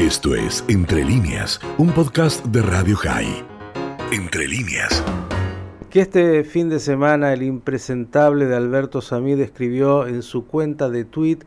[0.00, 3.44] Esto es Entre líneas, un podcast de Radio High.
[4.10, 5.04] Entre líneas.
[5.90, 11.04] Que este fin de semana el impresentable de Alberto Samid escribió en su cuenta de
[11.04, 11.40] tweet,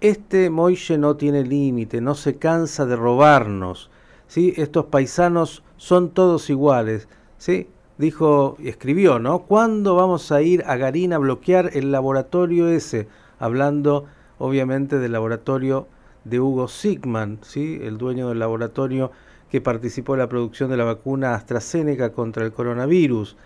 [0.00, 3.90] este Moille no tiene límite, no se cansa de robarnos.
[4.28, 4.54] ¿sí?
[4.56, 7.08] Estos paisanos son todos iguales.
[7.38, 7.66] ¿sí?
[7.98, 9.40] Dijo, escribió, ¿no?
[9.40, 13.08] ¿Cuándo vamos a ir a Garín a bloquear el laboratorio ese?
[13.40, 14.04] Hablando
[14.38, 15.88] obviamente del laboratorio
[16.28, 17.78] de Hugo Sigman, ¿sí?
[17.82, 19.12] el dueño del laboratorio
[19.50, 23.36] que participó en la producción de la vacuna AstraZeneca contra el coronavirus.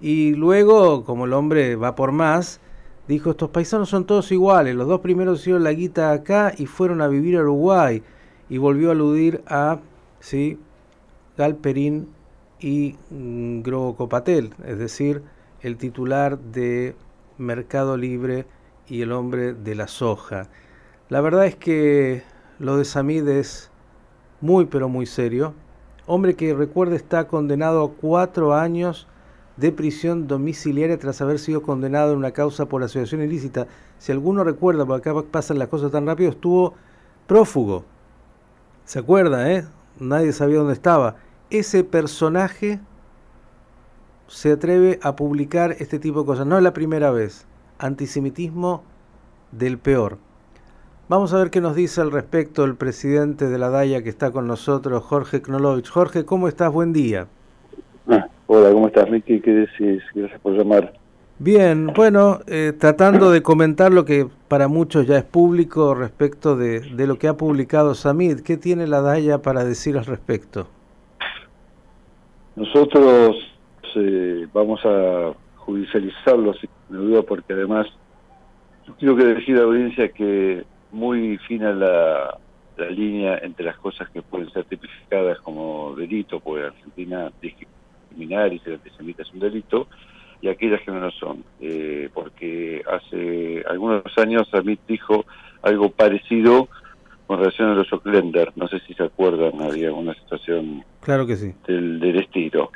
[0.00, 2.60] Y luego, como el hombre va por más,
[3.08, 7.02] dijo, estos paisanos son todos iguales, los dos primeros hicieron la guita acá y fueron
[7.02, 8.02] a vivir a Uruguay.
[8.48, 9.80] Y volvió a aludir a
[10.20, 10.58] ¿sí?
[11.36, 12.08] Galperín
[12.60, 15.22] y mm, Grobo Copatel, es decir,
[15.62, 16.94] el titular de
[17.38, 18.46] Mercado Libre
[18.88, 20.48] y el hombre de la soja.
[21.10, 22.22] La verdad es que
[22.60, 23.68] lo de Samid es
[24.40, 25.54] muy pero muy serio.
[26.06, 29.08] Hombre que recuerde está condenado a cuatro años
[29.56, 33.66] de prisión domiciliaria tras haber sido condenado en una causa por asociación ilícita.
[33.98, 36.74] Si alguno recuerda, porque acá pasan las cosas tan rápido, estuvo
[37.26, 37.84] prófugo.
[38.84, 39.66] ¿Se acuerda, eh?
[39.98, 41.16] Nadie sabía dónde estaba.
[41.50, 42.78] Ese personaje
[44.28, 46.46] se atreve a publicar este tipo de cosas.
[46.46, 47.48] No es la primera vez.
[47.78, 48.84] Antisemitismo
[49.50, 50.29] del peor.
[51.10, 54.30] Vamos a ver qué nos dice al respecto el presidente de la DAIA que está
[54.30, 55.90] con nosotros, Jorge Knolovich.
[55.90, 56.72] Jorge, ¿cómo estás?
[56.72, 57.26] Buen día.
[58.08, 59.40] Ah, hola, ¿cómo estás, Ricky?
[59.40, 60.04] ¿Qué decís?
[60.14, 60.92] Gracias por llamar.
[61.40, 66.78] Bien, bueno, eh, tratando de comentar lo que para muchos ya es público respecto de,
[66.78, 68.42] de lo que ha publicado Samid.
[68.42, 70.68] ¿Qué tiene la DAIA para decir al respecto?
[72.54, 73.34] Nosotros
[73.96, 77.88] eh, vamos a judicializarlo, sin duda, porque además
[78.86, 82.38] yo quiero que decir a la audiencia que muy fina la,
[82.76, 88.58] la línea entre las cosas que pueden ser tipificadas como delito, porque Argentina discriminar y
[88.60, 89.88] ser antisemita es un delito,
[90.40, 91.44] y aquellas que no lo son.
[91.60, 95.26] Eh, porque hace algunos años Samit dijo
[95.62, 96.68] algo parecido
[97.26, 98.52] con relación a los Oaklender.
[98.56, 101.54] No sé si se acuerdan, había una situación claro que sí.
[101.66, 102.70] del, del estilo.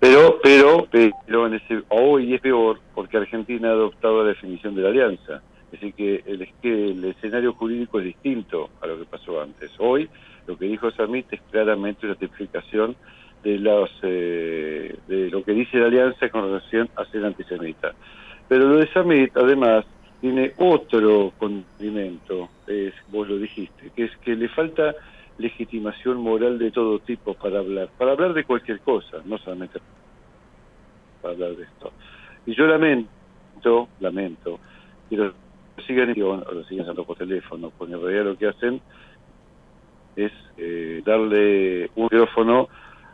[0.00, 4.82] Pero, pero, pero en ese, hoy es peor porque Argentina ha adoptado la definición de
[4.82, 5.42] la alianza.
[5.70, 9.70] Decir, que el, que el escenario jurídico es distinto a lo que pasó antes.
[9.78, 10.08] Hoy
[10.46, 12.96] lo que dijo Samit es claramente una tipificación
[13.42, 17.94] de, los, eh, de lo que dice la alianza con relación a ser antisemita.
[18.48, 19.84] Pero lo de Samit, además,
[20.20, 24.94] tiene otro condimento, es, vos lo dijiste, que es que le falta
[25.38, 29.78] legitimación moral de todo tipo para hablar, para hablar de cualquier cosa, no solamente
[31.22, 31.92] para hablar de esto.
[32.46, 34.58] Y yo lamento, lamento,
[35.08, 35.32] quiero
[35.86, 38.80] sigan o lo siguen haciendo por teléfono, porque en realidad lo que hacen
[40.16, 42.68] es eh, darle un micrófono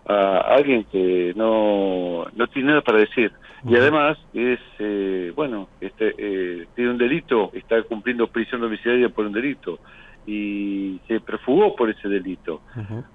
[0.06, 3.32] a alguien que no, no tiene nada para decir.
[3.66, 9.24] Y además es, eh, bueno, este, eh, tiene un delito, está cumpliendo prisión domiciliaria por
[9.24, 9.78] un delito
[10.26, 12.60] y se prefugó por ese delito.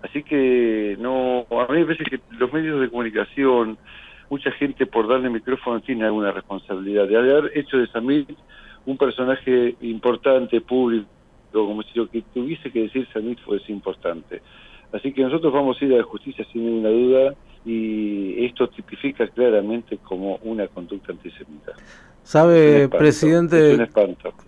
[0.02, 3.78] Así que no, a mí me parece que los medios de comunicación,
[4.30, 8.26] mucha gente por darle micrófono tiene alguna responsabilidad de haber hecho de Samir
[8.90, 11.08] un personaje importante, público,
[11.52, 14.42] como si lo que tuviese que decir Samit fuese importante.
[14.92, 17.36] Así que nosotros vamos a ir a la justicia sin ninguna duda
[17.66, 21.74] y esto tipifica claramente como una conducta antisemita.
[22.24, 23.88] Sabe, presidente,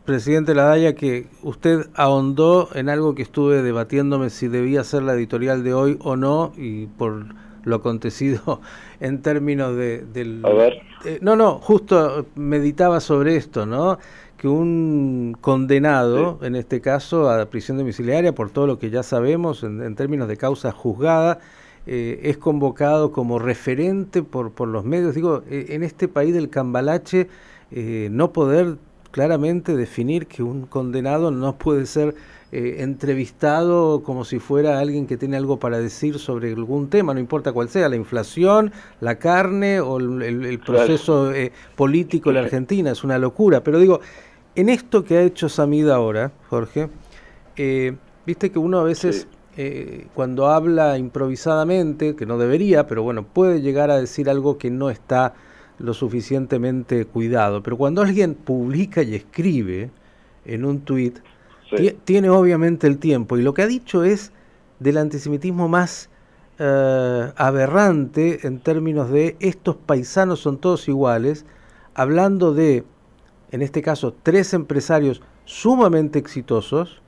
[0.06, 5.64] presidente Ladaya, que usted ahondó en algo que estuve debatiéndome si debía ser la editorial
[5.64, 7.26] de hoy o no, y por
[7.64, 8.62] lo acontecido
[9.00, 10.42] en términos de, del...
[10.46, 10.82] A ver.
[11.06, 13.98] Eh, no, no, justo meditaba sobre esto, ¿no?
[14.38, 19.64] Que un condenado, en este caso a prisión domiciliaria, por todo lo que ya sabemos
[19.64, 21.40] en, términos de causa juzgada,
[21.88, 25.16] eh, es convocado como referente por, por los medios.
[25.16, 27.28] Digo, eh, en este país del cambalache,
[27.74, 28.76] no poder
[29.12, 32.16] claramente definir que un condenado no puede ser
[32.54, 37.20] eh, entrevistado como si fuera alguien que tiene algo para decir sobre algún tema, no
[37.20, 42.92] importa cuál sea, la inflación, la carne o el, proceso eh, político en la Argentina,
[42.92, 43.64] es una locura.
[43.64, 44.02] Pero digo,
[44.56, 46.90] en esto que ha hecho Samida ahora, Jorge,
[47.56, 49.28] eh, viste que uno a veces...
[50.16, 54.90] cuando habla improvisadamente, que no debería, pero bueno, puede llegar a decir algo que no
[54.90, 55.34] está
[55.82, 57.62] lo suficientemente cuidado.
[57.64, 59.90] Pero cuando alguien publica y escribe
[60.46, 61.20] en un tuit,
[62.04, 64.32] tiene obviamente el tiempo y lo que ha dicho es
[64.80, 66.10] del antisemitismo más
[66.60, 71.46] eh, aberrante en términos de estos paisanos son todos iguales,
[71.96, 72.84] hablando de,
[73.52, 77.02] en este caso, tres empresarios sumamente exitosos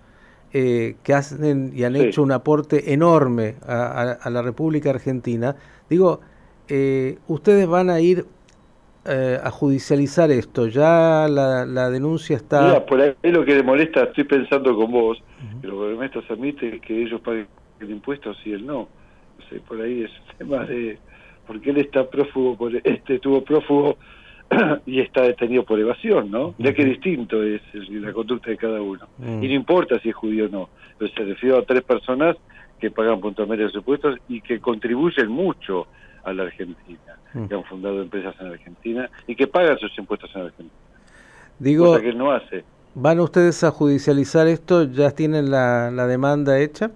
[0.53, 5.55] eh, que hacen y han hecho un aporte enorme a, la República Argentina.
[5.89, 6.21] Digo,
[6.67, 8.25] eh, ustedes van a ir
[9.05, 12.67] eh, a judicializar esto, ya la, denuncia está...
[12.67, 15.21] Mira, por ahí lo que le molesta, estoy pensando con vos,
[15.61, 17.47] que lo que me molesta admite que ellos paguen
[17.79, 18.87] el impuesto y él no.
[19.37, 20.97] no sé, por ahí es un tema de...
[21.45, 23.97] porque él está prófugo, por, este estuvo prófugo
[24.85, 26.55] y está detenido por evasión, ¿no?
[26.57, 29.07] Ya que distinto es la conducta de cada uno.
[29.17, 29.43] Mm.
[29.43, 32.37] Y no importa si es judío o no, pero se refiere a tres personas
[32.79, 35.87] que pagan puntualmente los impuestos y que contribuyen mucho
[36.23, 37.45] a la Argentina, mm.
[37.45, 40.71] que han fundado empresas en Argentina y que pagan sus impuestos en Argentina.
[41.59, 42.63] Digo, cosa que no hace.
[42.95, 44.83] ¿Van ustedes a judicializar esto?
[44.83, 46.91] ¿Ya tienen la, la demanda hecha?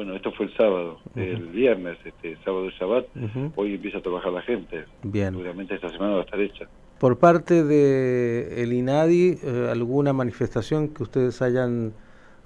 [0.00, 3.06] Bueno, esto fue el sábado, el viernes, este sábado de Shabbat,
[3.54, 4.86] hoy empieza a trabajar la gente.
[5.02, 5.34] Bien.
[5.34, 6.66] Seguramente esta semana va a estar hecha.
[6.98, 11.92] Por parte de el INADI, eh, ¿alguna manifestación que ustedes hayan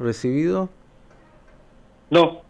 [0.00, 0.68] recibido?
[2.10, 2.42] No,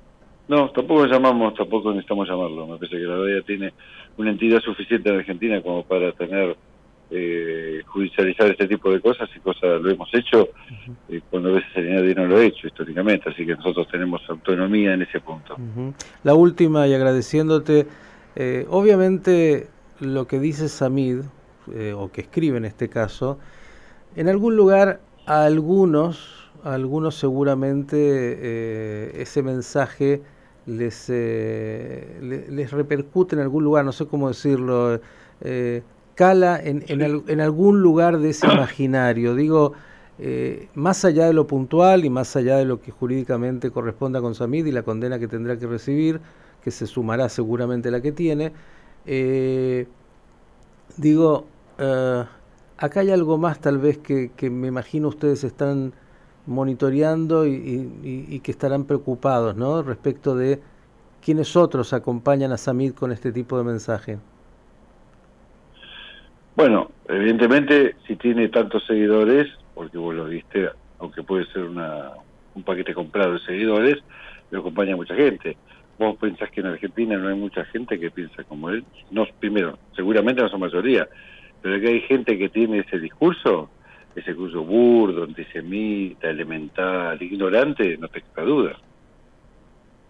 [0.49, 2.67] no, tampoco llamamos, tampoco necesitamos llamarlo.
[2.67, 3.73] Me parece que la DEA tiene
[4.19, 6.57] una entidad suficiente en Argentina como para tener
[7.11, 10.49] eh, judicializar este tipo de cosas y cosas lo hemos hecho
[11.09, 14.21] eh, cuando a veces el INADI no lo ha hecho históricamente, así que nosotros tenemos
[14.29, 15.57] autonomía en ese punto.
[16.25, 17.87] La última y agradeciéndote,
[18.37, 19.69] eh, obviamente
[20.01, 21.21] lo que dice Samid,
[21.97, 23.39] o que escribe en este caso,
[24.17, 30.21] en algún lugar a algunos, a algunos seguramente ese mensaje
[30.67, 35.01] les, les repercute en algún lugar, no sé cómo decirlo,
[36.15, 39.35] cala en, en, algún lugar de ese imaginario.
[39.35, 39.75] Digo,
[40.19, 44.35] eh, más allá de lo puntual y más allá de lo que jurídicamente corresponda con
[44.35, 46.21] Samid y la condena que tendrá que recibir,
[46.63, 48.53] que se sumará seguramente a la que tiene,
[49.07, 49.87] eh,
[50.97, 51.47] digo,
[51.79, 52.25] eh,
[52.79, 55.93] acá hay algo más tal vez que, que, me imagino ustedes están
[56.47, 59.83] monitoreando y, que estarán preocupados ¿no?
[59.83, 60.61] respecto de
[61.25, 64.19] quiénes otros acompañan a Samid con este tipo de mensaje.
[66.57, 70.69] Bueno, evidentemente, si tiene tantos seguidores, porque vos lo viste,
[71.01, 72.13] aunque puede ser una,
[72.55, 73.97] un paquete comprado de seguidores,
[74.51, 75.57] lo acompaña mucha gente.
[75.99, 78.85] Vos pensás que en Argentina no hay mucha gente que piensa como él.
[79.11, 81.09] No, primero, seguramente no son mayoría,
[81.63, 83.71] pero que hay gente que tiene ese discurso,
[84.15, 88.77] ese discurso burdo, antisemita, elemental, ignorante, no te queda duda.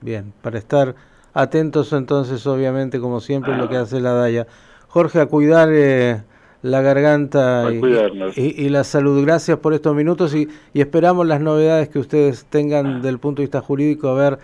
[0.00, 0.94] Bien, para estar
[1.32, 4.46] atentos entonces, obviamente, como siempre, lo que hace la DAIA.
[4.88, 6.22] Jorge, a cuidar eh,
[6.62, 9.24] la garganta y, la salud.
[9.24, 13.62] Gracias por estos minutos y, esperamos las novedades que ustedes tengan del punto de vista
[13.62, 14.38] jurídico, a ver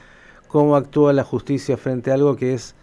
[0.48, 2.74] cómo actúa la justicia frente a algo que es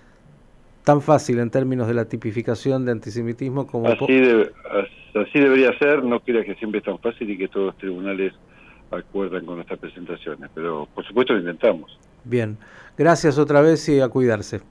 [0.83, 3.87] tan fácil en términos de la tipificación de antisemitismo como...
[3.87, 4.96] Así, así
[5.33, 8.33] debería ser, no quiera que siempre es tan fácil y que todos los tribunales
[8.91, 11.97] acuerdan con nuestras presentaciones, pero por supuesto lo intentamos.
[12.23, 12.57] Bien,
[12.97, 14.61] gracias otra vez y a cuidarse.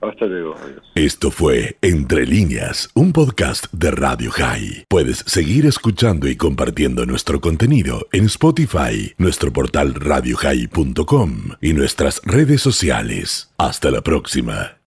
[0.00, 0.56] Hasta luego.
[0.96, 4.86] Esto fue Entre líneas, un podcast de Radio High.
[4.88, 12.60] Puedes seguir escuchando y compartiendo nuestro contenido en Spotify, nuestro portal radiohigh.com y nuestras redes
[12.60, 13.52] sociales.
[13.58, 14.78] Hasta la próxima.